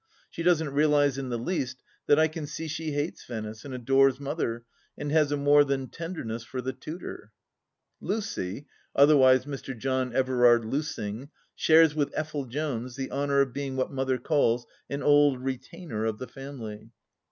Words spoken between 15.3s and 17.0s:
retainer of the family.